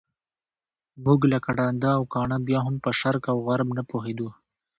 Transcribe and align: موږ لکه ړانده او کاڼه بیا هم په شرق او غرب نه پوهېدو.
موږ 1.03 1.19
لکه 1.33 1.49
ړانده 1.57 1.89
او 1.97 2.03
کاڼه 2.13 2.37
بیا 2.47 2.59
هم 2.65 2.75
په 2.83 2.89
شرق 2.99 3.23
او 3.33 3.37
غرب 3.47 3.69
نه 3.77 3.83
پوهېدو. 3.89 4.29